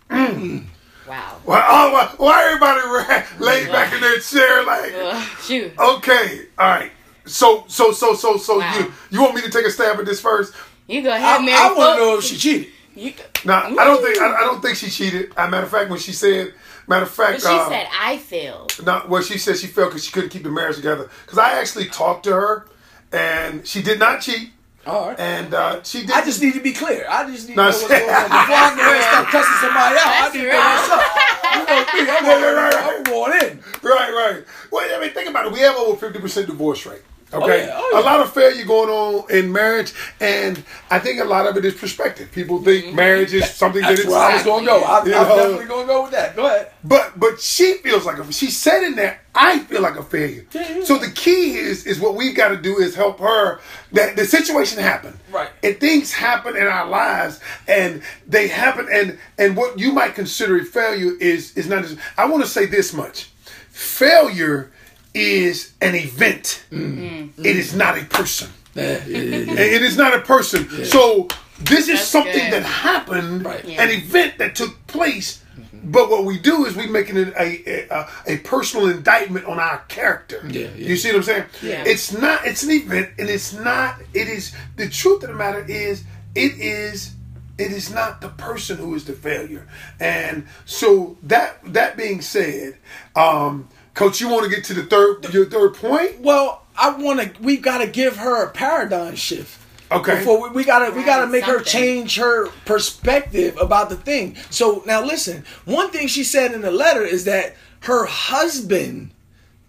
[0.09, 0.63] Mm.
[1.07, 1.37] Wow.
[1.43, 4.93] Why, oh, why, why everybody ra- laid back in their chair like?
[4.93, 5.71] Ugh, shoot.
[5.79, 6.91] Okay, all right.
[7.25, 8.77] So so so so so Wow.
[8.77, 10.53] you you want me to take a stab at this first?
[10.85, 11.57] You go I, ahead, Mary.
[11.57, 12.67] I want to know if she cheated.
[12.95, 15.31] You, Now I don't think I, I don't think she cheated.
[15.35, 16.53] As a matter of fact, when she said,
[16.89, 18.73] matter of fact, but she uh, said I failed.
[18.83, 21.09] not well, she said she failed because she couldn't keep the marriage together.
[21.25, 22.67] Because I actually talked to her,
[23.13, 24.49] and she did not cheat,
[24.85, 25.19] All right.
[25.19, 26.11] and uh, she did.
[26.11, 27.05] I just need to be clear.
[27.09, 28.23] I just need No, to know what's going on.
[28.23, 31.95] Before I go and start cussing somebody out, I need to know what's up.
[31.95, 33.59] You know me, I'm, Yeah, yeah, right, I'm going in.
[33.81, 34.43] Right, right.
[34.71, 35.51] Well, I mean, think about it.
[35.53, 37.01] We have over fifty percent divorce rate.
[37.31, 37.99] Oh, okay, yeah, oh, yeah.
[37.99, 41.65] a lot of failure going on in marriage, and I think a lot of it
[41.65, 42.31] is perspective.
[42.31, 42.95] People think mm-hmm.
[42.95, 44.81] marriage is something that it's where I was going to go.
[44.81, 45.35] I, I'm know?
[45.35, 46.35] definitely going to go with that.
[46.35, 46.71] Go ahead.
[46.83, 48.31] But but she feels like a.
[48.33, 50.47] She said in there, I feel like a failure.
[50.51, 50.83] Yeah, yeah.
[50.83, 53.59] So the key is is what we've got to do is help her.
[53.91, 55.49] That the situation happened, Right.
[55.63, 60.57] And things happen in our lives, and they happen, and and what you might consider
[60.57, 61.83] a failure is is not.
[61.83, 63.29] As, I want to say this much:
[63.69, 64.71] failure
[65.13, 66.63] is an event.
[66.71, 67.43] Mm-hmm.
[67.45, 68.49] It is not a person.
[68.75, 69.53] Yeah, yeah, yeah, yeah.
[69.77, 70.85] It is not a person.
[70.85, 71.27] So
[71.59, 72.53] this is That's something good.
[72.53, 73.65] that happened, Right.
[73.65, 73.83] Yeah.
[73.83, 75.43] an event that took place.
[75.81, 79.79] But what we do is we making it a, a a personal indictment on our
[79.87, 80.41] character.
[80.49, 80.87] Yeah, yeah.
[80.89, 81.45] You see what I'm saying?
[81.61, 81.83] Yeah.
[81.87, 82.45] It's not.
[82.45, 83.95] It's an event, and it's not.
[84.13, 86.03] It is the truth of the matter is
[86.35, 87.13] it is.
[87.57, 89.67] It is not the person who is the failure,
[89.99, 92.77] and so that that being said,
[93.15, 93.67] um,
[93.99, 96.21] Coach, you want to get to the third your third point?
[96.21, 97.41] Well, I want to.
[97.41, 99.61] We got to give her a paradigm shift.
[99.91, 100.19] Okay.
[100.19, 104.37] Before we, we gotta we gotta Right, make her change her perspective about the thing.
[104.51, 105.43] So now listen.
[105.65, 109.11] One thing she said in the letter is that her husband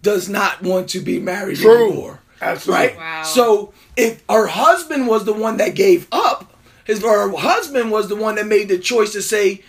[0.03, 1.88] does not want to be married True.
[1.88, 2.21] anymore.
[2.40, 2.87] Absolutely.
[2.87, 2.97] Right.
[2.99, 3.23] Wow.
[3.25, 8.16] So if her husband was the one that gave up, his her husband was the
[8.16, 9.64] one that made the choice to say,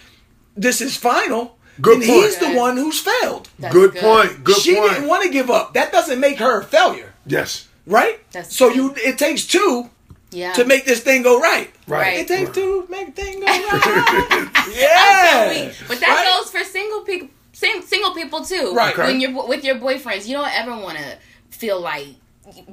[0.56, 2.24] "This is final." Good then point.
[2.26, 3.50] he's the one who's failed.
[3.60, 4.44] That's good, point.
[4.44, 4.92] Good she point.
[4.94, 5.74] didn't want to give up.
[5.74, 7.14] That doesn't make her a failure.
[7.26, 7.68] Yes.
[7.86, 8.20] right?
[8.32, 8.84] That's so true.
[8.84, 9.90] you it takes two
[10.32, 10.54] Yeah.
[10.54, 11.70] to make this thing go right.
[11.88, 12.20] Right.
[12.20, 12.54] It takes Right.
[12.56, 14.50] two to make the thing go right.
[14.76, 15.72] yeah.
[15.88, 16.40] But that Right?
[16.40, 18.74] goes for single people, single people too.
[18.76, 18.98] Right.
[18.98, 21.18] When you're with your boyfriends, you don't ever want to
[21.50, 22.08] feel like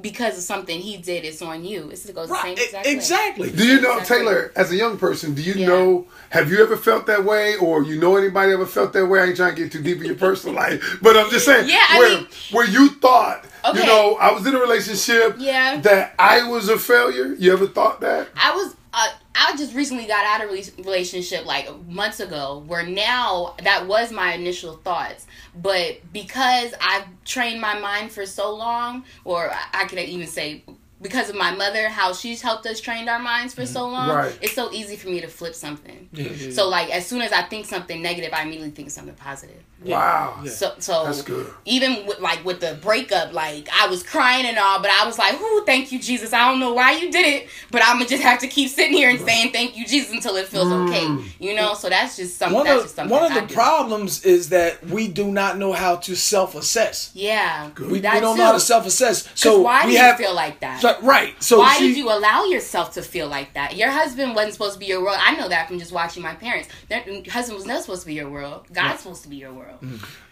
[0.01, 1.89] because of something he did, it's on you.
[1.91, 2.57] It's to go the Right.
[2.57, 2.91] same exact way.
[2.91, 3.51] Exactly.
[3.51, 4.17] Do you know Exactly.
[4.17, 4.51] Taylor?
[4.55, 5.67] As a young person, do you Yeah.
[5.67, 6.07] know?
[6.31, 9.19] Have you ever felt that way, or you know anybody ever felt that way?
[9.21, 11.69] I ain't trying to get too deep in your personal life, but I'm just saying,
[11.69, 15.77] Yeah, I where mean- where you thought, you know, I was in a relationship, Yeah.
[15.81, 17.35] that I was a failure.
[17.37, 18.29] You ever thought that?
[18.35, 19.07] I was uh,
[19.39, 24.11] I just recently got out of a relationship like months ago where now that was
[24.11, 25.25] my initial thoughts.
[25.55, 30.63] But because I've trained my mind for so long or I- I could even say
[31.01, 33.93] because of my mother how she's helped us train our minds for so mm-hmm.
[33.93, 34.39] long Right.
[34.41, 36.09] it's so easy for me to flip something.
[36.11, 39.15] Yeah, yeah, so like as soon as I think something negative I immediately think something
[39.15, 40.41] positive Wow.
[40.43, 40.51] Yeah.
[40.51, 41.47] so so That's good.
[41.65, 45.17] even with like with the breakup, like I was crying and all, but I was
[45.17, 46.33] like, "Ooh, thank you, Jesus.
[46.33, 48.93] I don't know why you did it, but I'm gonna just have to keep sitting
[48.97, 51.23] here and saying thank you, Jesus, until it feels okay." Mm.
[51.39, 52.55] You know, so that's just something.
[52.57, 53.53] One that's of just something one of the do.
[53.53, 57.11] problems is that we do not know how to self-assess.
[57.13, 58.37] Yeah, We, we don't too.
[58.37, 59.29] know how to self-assess.
[59.35, 60.81] So why we do have you feel like that?
[60.81, 61.41] so- right.
[61.41, 63.75] So why she, did you allow yourself to feel like that?
[63.77, 65.17] Your husband wasn't supposed to be your world.
[65.21, 66.67] I know that from just watching my parents.
[66.89, 68.65] Their husband was not supposed to be your world.
[68.73, 69.68] God's supposed to be your world.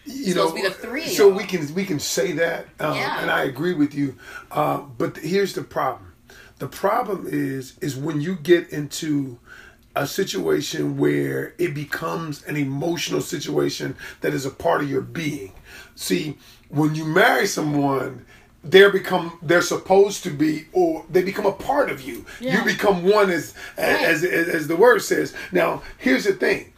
[0.04, 1.36] You supposed to be the three So y'all.
[1.36, 3.20] we can we can say that, um, Yeah.
[3.20, 4.16] and I agree with you.
[4.50, 6.12] Uh, but here's the problem:
[6.58, 9.38] the problem is is when you get into
[9.96, 15.52] a situation where it becomes an emotional situation that is a part of your being.
[15.94, 16.36] See,
[16.68, 18.24] when you marry someone.
[18.64, 22.26] They're become they're supposed to be or they become a part of you.
[22.40, 22.58] Yeah.
[22.58, 24.02] You become one as, Right.
[24.02, 25.32] as as as the word says.
[25.52, 26.72] Now, here's the thing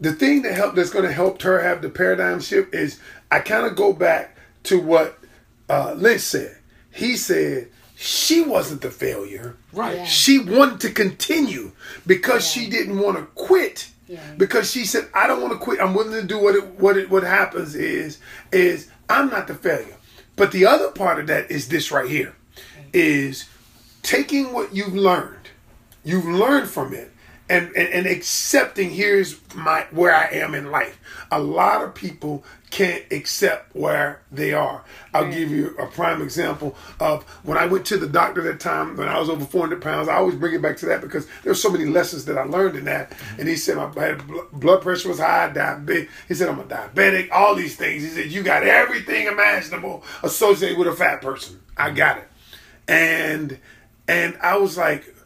[0.00, 2.98] the thing that help that's going to help her have the paradigm shift is
[3.30, 5.18] I kind of go back to what
[5.68, 6.56] uh, Lynch said.
[6.90, 9.56] He said she wasn't the failure.
[9.72, 9.96] Right.
[9.98, 10.04] Yeah.
[10.06, 11.72] She wanted to continue
[12.06, 12.62] because Yeah.
[12.64, 13.90] she didn't want to quit.
[14.08, 14.20] Yeah.
[14.36, 15.80] Because she said, "I don't want to quit.
[15.80, 18.18] I'm willing to do what it, what it, what happens is
[18.50, 19.96] is I'm not the failure."
[20.34, 22.34] But the other part of that is this right here,
[22.92, 23.44] is
[24.02, 25.50] taking what you've learned,
[26.02, 27.12] you've learned from it,
[27.50, 30.98] and, and, and accepting here's my where I am in life.
[31.32, 34.84] A lot of people can't accept where they are.
[35.12, 38.96] I'll give you a prime example of when I went to the doctor that time
[38.96, 40.08] when I was over 400 pounds.
[40.08, 42.76] I always bring it back to that because there's so many lessons that I learned
[42.76, 43.10] in that.
[43.10, 43.40] Mm-hmm.
[43.40, 46.08] And he said my bl- blood pressure was high, diabetic.
[46.28, 48.04] He said I'm a diabetic, all these things.
[48.04, 51.60] He said you got everything imaginable associated with a fat person.
[51.76, 51.96] I mm-hmm.
[51.96, 52.28] got it.
[52.86, 53.58] And
[54.06, 55.16] and I was like,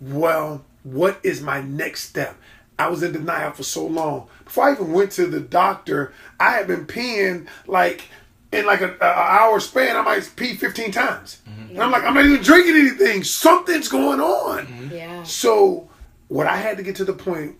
[0.00, 2.36] well, what is my next step?
[2.78, 4.28] I was in denial for so long.
[4.44, 8.08] Before I even went to the doctor, I had been peeing like
[8.50, 9.96] in like a, a hour span.
[9.96, 11.40] I might pee 15 times.
[11.48, 11.70] Mm-hmm.
[11.70, 13.24] And I'm like, I'm not even drinking anything.
[13.24, 14.66] Something's going on.
[14.66, 14.94] Mm-hmm.
[14.94, 15.22] Yeah.
[15.22, 15.88] So
[16.28, 17.56] what I had to get to the point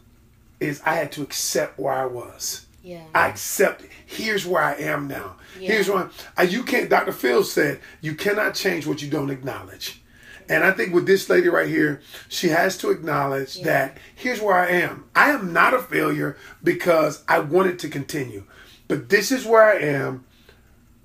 [0.60, 2.66] is I had to accept where I was.
[2.82, 3.04] Yeah.
[3.14, 3.84] I accept.
[4.06, 5.36] Here's where I am now.
[5.58, 5.72] Yeah.
[5.72, 6.90] Here's where I, uh, you can't.
[6.90, 7.12] Dr.
[7.12, 10.01] Phil said you cannot change what you don't acknowledge.
[10.48, 14.56] And I think with this lady right here, she has to acknowledge that here's where
[14.56, 15.04] I am.
[15.14, 18.44] I am not a failure because I wanted to continue,
[18.88, 20.24] but this is where I am.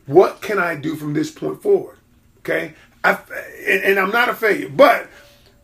[0.06, 1.98] What can I do from this point forward?
[2.40, 2.74] Okay,
[3.04, 3.20] I,
[3.68, 5.10] and, and I'm not a failure, but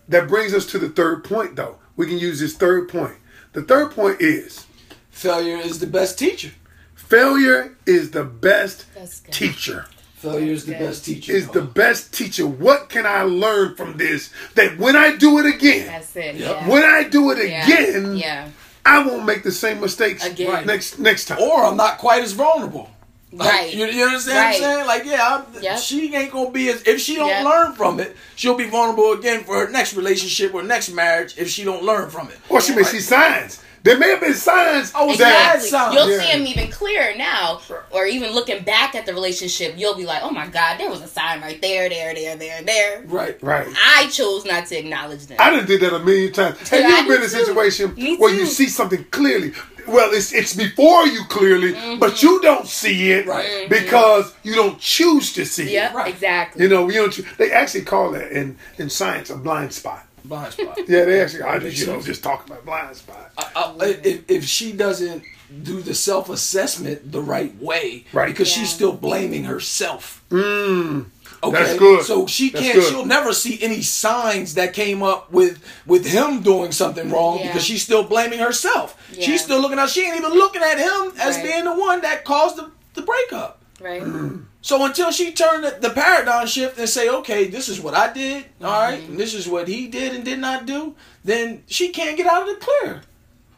[0.10, 1.78] that brings us to the third point, though.
[1.96, 3.16] We can use this third point.
[3.54, 4.66] The third point is
[5.10, 6.52] failure is the best teacher.
[6.96, 9.34] failure is the best That's good.
[9.34, 9.86] teacher.
[10.24, 11.34] Failure is the best teacher.
[11.34, 12.48] Is the best teacher.
[12.48, 14.32] What can I learn from this?
[14.56, 16.36] That when I do it again, That's it.
[16.36, 16.40] Yep.
[16.62, 16.68] Yeah.
[16.70, 17.66] when I do it yeah.
[17.66, 18.50] again, Yeah.
[18.86, 20.66] I won't make the same mistakes Again.
[20.66, 21.42] Next next time.
[21.42, 22.90] or I'm not quite as vulnerable.
[23.32, 23.74] Like, Right.
[23.74, 24.62] You, you understand Right.
[24.62, 24.88] what I'm saying?
[24.88, 25.80] Like, yeah, I'm, Yep.
[25.80, 27.46] she ain't gonna be as if she don't Yep.
[27.46, 31.50] learn from it, she'll be vulnerable again for her next relationship or next marriage if
[31.50, 32.38] she don't learn from it.
[32.50, 33.60] Or she may see signs.
[33.84, 35.70] There may have been signs Oh, Exactly.
[35.70, 35.94] sound.
[35.94, 36.20] You'll Yeah.
[36.20, 37.60] see him even clearer now,
[37.92, 41.02] or even looking back at the relationship, you'll be like, "Oh my God, there was
[41.02, 43.38] a sign right there, there, there, there, there." Right.
[43.42, 43.68] right.
[43.98, 45.38] I chose not to acknowledge them.
[45.40, 46.70] I done did that a million times.
[46.70, 49.52] Have you ever been in a situation where you see something clearly?
[49.86, 52.00] Well, it's it's before you clearly, Mm-hmm.
[52.00, 53.68] but you don't see it Right.
[53.68, 55.96] because you don't choose to see Yep, it.
[55.96, 56.08] Right.
[56.14, 56.64] exactly.
[56.64, 57.14] You know, we don't.
[57.38, 60.06] They actually call that in in science a blind spot.
[60.26, 60.78] Blind spot.
[60.88, 61.44] Yeah, they actually.
[61.44, 63.32] I just you know just talk about blind spot.
[63.38, 65.24] Uh, if, if she doesn't
[65.64, 68.28] do the self assessment the right way, Right.
[68.28, 68.64] Because Yeah.
[68.64, 70.24] she's still blaming herself.
[70.30, 71.08] Mm,
[71.44, 72.06] Okay, That's good.
[72.06, 72.82] So she can't.
[72.86, 77.48] She'll never see any signs that came up with with him doing something wrong Yeah.
[77.48, 78.96] because she's still blaming herself.
[79.12, 79.26] Yeah.
[79.26, 79.90] She's still looking at.
[79.90, 81.44] She ain't even looking at him as Right.
[81.44, 83.62] being the one that caused the, the breakup.
[83.80, 84.04] Right.
[84.64, 88.46] So until she turned the, paradigm shift and say, okay, this is what I did,
[88.62, 92.16] all right, and this is what he did and did not do, then she can't
[92.16, 93.02] get out of the clear.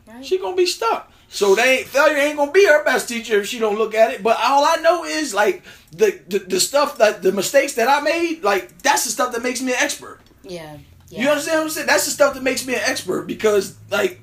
[0.08, 0.26] Right.
[0.26, 1.12] She gonna be stuck.
[1.30, 4.14] So they ain't, failure ain't gonna be her best teacher if she don't look at
[4.14, 4.24] it.
[4.24, 8.02] But all I know is like the, the the stuff that the mistakes that I
[8.02, 10.22] made, like that's the stuff that makes me an expert.
[10.44, 10.78] Yeah.
[11.10, 11.22] Yeah.
[11.22, 11.88] You understand what I'm saying?
[11.88, 14.22] That's the stuff that makes me an expert because like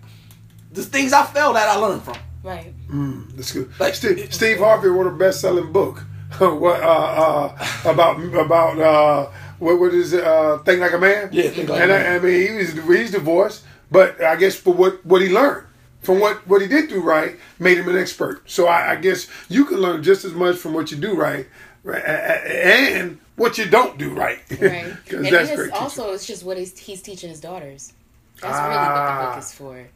[0.73, 2.17] the things I failed at, I learned from.
[2.43, 2.73] Right.
[3.37, 3.71] That's good.
[3.79, 5.99] Like- Steve, Steve Harvey wrote a best-selling book.
[6.39, 10.25] what uh, uh, about about uh, what what is it?
[10.25, 11.29] Uh, Think Like a Man.
[11.31, 12.13] Yeah, Think Like a and Man.
[12.13, 15.67] I, I mean, he was he's divorced, but I guess for what what he learned
[16.01, 18.49] from what what he did do right made him an expert.
[18.51, 21.47] So I, I guess you can learn just as much from what you do right,
[21.85, 24.41] right a- a- and what you don't do right.
[24.61, 24.95] Right.
[25.07, 25.67] 'Cause and that's it's great.
[25.71, 25.83] teaching.
[25.83, 27.93] also it's just what he's, he's teaching his daughters.
[28.41, 29.31] That's really what the Ah.
[29.35, 29.87] book is for.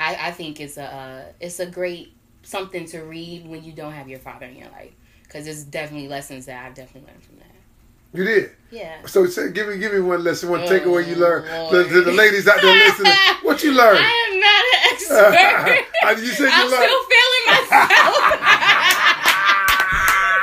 [0.00, 3.92] I, I think it's a uh, it's a great something to read when you don't
[3.92, 4.92] have your father in your life
[5.24, 7.46] because it's definitely lessons that I've definitely learned from that.
[8.12, 8.50] You did.
[8.72, 9.06] Yeah.
[9.06, 11.44] So say, give me give me one lesson, one Oh, takeaway you learned.
[11.70, 13.98] The, the, the ladies out there listening, what you learned?
[14.02, 15.86] I am not an expert.
[16.24, 16.82] You said you I'm learned.
[16.82, 18.16] still feeling myself.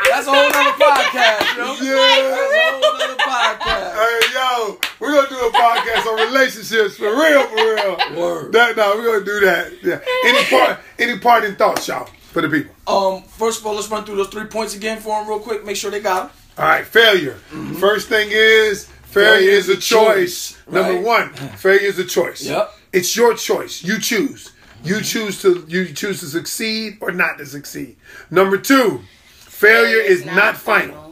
[0.08, 1.65] That's a whole other podcast, yo.
[1.84, 1.98] Yeah.
[2.32, 3.87] That's a whole other podcast.
[3.98, 8.22] Hey yo, we're gonna do a podcast on relationships for real, for real.
[8.22, 8.52] Word.
[8.52, 9.74] That no, we're gonna do that.
[9.82, 10.00] Yeah.
[10.24, 12.76] Any part, any parting thoughts, y'all, for the people.
[12.86, 15.66] Um, first of all, let's run through those three points again for them real quick.
[15.66, 16.38] Make sure they got them.
[16.60, 17.38] All right, failure.
[17.80, 20.68] First thing is failure, Failure is a is choice, choice.
[20.68, 21.04] Number right?
[21.04, 22.46] one, failure is a choice.
[22.46, 22.72] Yep.
[22.94, 23.84] It's your choice.
[23.84, 24.52] You choose.
[24.84, 27.98] You choose to you choose to succeed or not to succeed.
[28.30, 31.07] Number two, failure is not, final.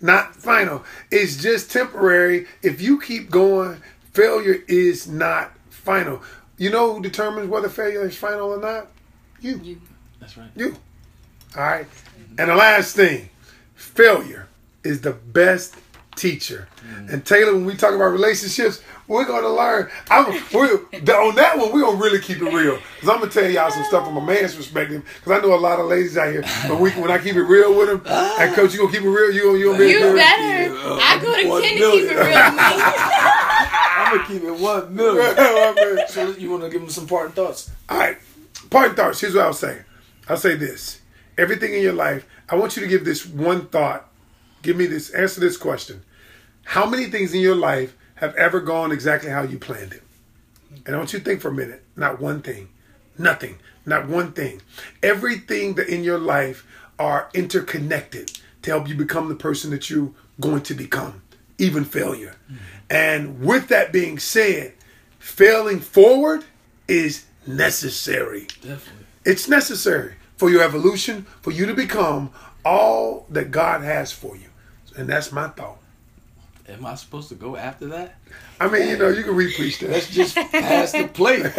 [0.00, 0.84] Not final.
[1.10, 2.46] It's just temporary.
[2.62, 6.22] If you keep going, failure is not final.
[6.58, 8.88] You know who determines whether failure is final or not?
[9.40, 9.60] You.
[9.62, 9.80] You.
[10.20, 10.50] That's right.
[10.54, 10.76] You.
[11.56, 11.86] All right.
[12.38, 13.28] And the last thing,
[13.74, 14.48] failure
[14.84, 15.74] is the best
[16.16, 16.68] teacher.
[17.08, 19.90] And Taylor, when we talk about relationships, we're going to learn.
[20.10, 22.78] I'm, we're, on that one, we're going to really keep it real.
[22.94, 25.04] Because I'm going to tell y'all some stuff from a man's perspective.
[25.20, 26.44] Because I know a lot of ladies out here.
[26.68, 29.06] But we, when I keep it real with them, and coach, you going to keep
[29.06, 29.32] it real?
[29.32, 30.74] You going you gonna be You able to- better.
[30.76, 32.16] uh, I go to Ken to keep it million.
[32.16, 32.36] real.
[33.94, 35.98] I'm gonna keep it one million.
[36.08, 37.70] So you want to give them some parting thoughts?
[37.88, 38.16] All right.
[38.70, 39.20] Parting thoughts.
[39.20, 39.82] Here's what I'll say.
[40.28, 41.00] I'll say this.
[41.38, 44.08] Everything in your life, I want you to give this one thought.
[44.62, 46.02] Give me this, answer this question.
[46.64, 50.02] How many things in your life have ever gone exactly how you planned it?
[50.86, 51.82] And I want you to think for a minute.
[51.96, 52.68] Not one thing.
[53.18, 53.58] Nothing.
[53.84, 54.62] Not one thing.
[55.02, 56.66] Everything that in your life
[56.98, 61.22] are interconnected to help you become the person that you're going to become,
[61.58, 62.36] even failure.
[62.50, 62.56] Mm.
[62.90, 64.74] And with that being said,
[65.18, 66.44] failing forward
[66.86, 68.46] is necessary.
[68.60, 69.06] Definitely.
[69.24, 72.30] It's necessary for your evolution, for you to become
[72.64, 74.48] all that God has for you.
[74.96, 75.78] And that's my thought.
[76.68, 78.14] Am I supposed to go after that?
[78.60, 79.90] I mean, you know, you can repreach that.
[79.90, 81.42] Let's just pass the plate.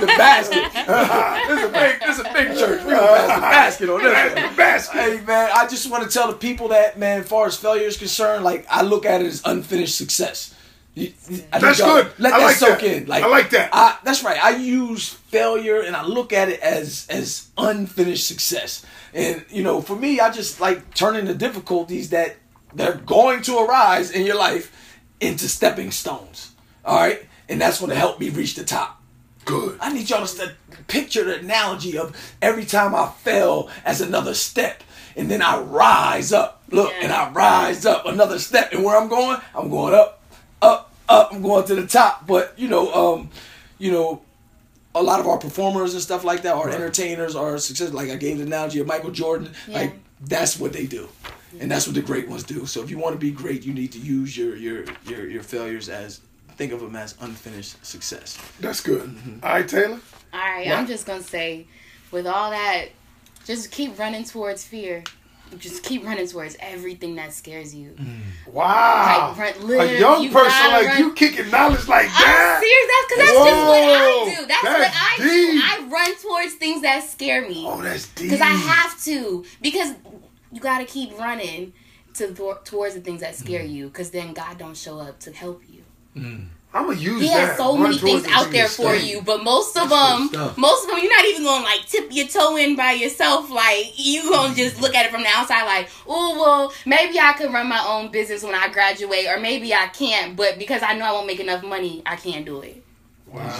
[0.00, 0.64] the basket.
[1.46, 2.84] this is a big, this is a big church.
[2.84, 4.34] We gonna pass the basket on this.
[4.34, 4.56] one.
[4.56, 4.98] basket.
[4.98, 7.86] Hey man, I just want to tell the people that man, as far as failure
[7.86, 10.52] is concerned, like I look at it as unfinished success.
[10.96, 11.12] You-
[11.52, 12.10] I That's good.
[12.18, 12.84] Let I that like soak that.
[12.96, 13.06] in.
[13.06, 13.68] Like I like that.
[13.72, 14.42] I, that's right.
[14.42, 18.84] I use failure and I look at it as as unfinished success.
[19.12, 22.36] And you know, for me, I just like turning the difficulties that
[22.74, 24.72] they're going to arise in your life
[25.20, 26.52] into stepping stones.
[26.84, 29.02] All right, and that's going to help me reach the top.
[29.44, 29.76] Good.
[29.80, 30.52] I need y'all to st-
[30.88, 34.82] picture the analogy of every time I fell as another step,
[35.16, 36.62] and then I rise up.
[36.70, 37.04] Look, Yeah.
[37.04, 40.20] and I rise up another step, and where I'm going, I'm going up,
[41.08, 41.32] up, up.
[41.32, 42.26] I'm going to the top.
[42.26, 43.30] But you know, um,
[43.78, 44.22] you know,
[44.94, 47.92] a lot of our performers and stuff like that, our entertainers, our success.
[47.92, 49.52] Like I gave the analogy of Michael Jordan.
[49.68, 49.78] Yeah.
[49.78, 51.08] Like that's what they do,
[51.60, 52.66] and that's what the great ones do.
[52.66, 55.42] So if you want to be great, you need to use your your your your
[55.42, 56.20] failures as
[56.56, 58.38] think of them as unfinished success.
[58.60, 59.14] That's good.
[59.42, 60.00] All right, Taylor.
[60.32, 61.66] All right, I'm just gonna say,
[62.10, 62.88] with all that,
[63.44, 65.04] just keep running towards fear.
[65.58, 67.94] Just keep running towards everything that scares you.
[68.52, 69.34] Wow.
[69.38, 72.26] Like, run- a young you person like run- you kicking knowledge like that.
[72.26, 72.60] I'm that.
[72.60, 72.88] serious.
[72.92, 74.46] That's because that's just what I do.
[74.46, 75.52] That's, that's what I deep.
[75.52, 75.60] do.
[75.62, 77.64] I run towards things that scare me.
[77.66, 78.30] Oh, that's deep.
[78.30, 79.44] Because I have to.
[79.62, 79.94] Because
[80.52, 81.72] you got to keep running
[82.14, 83.70] to th- towards the things that scare Mm.
[83.72, 83.86] you.
[83.88, 85.82] Because then God don't show up to help you.
[86.16, 86.46] Mm.
[86.74, 87.48] I'm gonna use He that.
[87.48, 90.84] has so Run many things out there for you, but most of That's them, most
[90.84, 93.50] of them, you're not even gonna like tip your toe in by yourself.
[93.50, 97.32] Like you gonna just look at it from the outside, like, oh well, maybe I
[97.32, 100.36] could run my own business when I graduate, or maybe I can't.
[100.36, 102.82] But because I know I won't make enough money, I can't do it.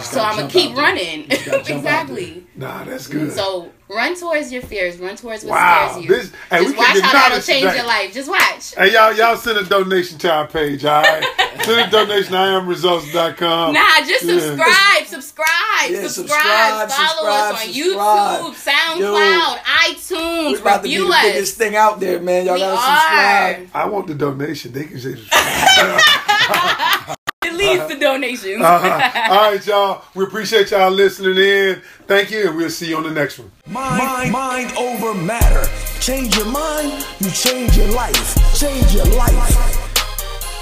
[0.01, 1.23] So I'm gonna keep running.
[1.23, 2.43] You just gotta jump out exactly.
[2.55, 3.33] Nah, that's good.
[3.33, 4.97] So run towards your fears.
[4.97, 6.09] Run towards what Wow, scares you.
[6.09, 7.75] this- hey, we Just can watch get how that'll change today.
[7.75, 8.13] your life.
[8.13, 8.73] Just watch.
[8.75, 11.23] Hey y'all, y'all send a donation to our page, all right?
[11.65, 13.73] send a donation to IamResults.com.
[13.73, 14.39] Nah, just Yeah.
[14.39, 18.77] subscribe, subscribe, Yeah, subscribe, subscribe, follow us on subscribe, YouTube, subscribe.
[18.77, 19.57] SoundCloud,
[19.89, 21.23] iTunes, We're about to be review the us.
[21.23, 22.45] biggest thing out there, man.
[22.45, 22.99] Y'all We gotta are.
[22.99, 23.67] subscribe.
[23.73, 24.71] I want the donation.
[24.71, 25.19] They can say It
[27.57, 28.61] leads to donations.
[28.63, 29.29] uh-huh.
[29.33, 30.03] All right, y'all.
[30.15, 31.81] We appreciate y'all listening in.
[32.07, 33.51] Thank you, and we'll see you on the next one.
[33.67, 35.67] Mind, mind over matter.
[35.99, 38.35] Change your mind, you change your life.
[38.57, 39.83] Change your life.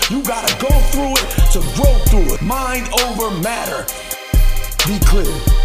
[0.09, 2.41] You gotta go through it to grow through it.
[2.41, 3.85] Mind over matter.
[4.87, 5.55] Be clear.